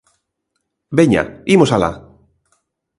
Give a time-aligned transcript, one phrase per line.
[0.97, 1.23] ¡Veña,
[1.55, 1.91] imos alá!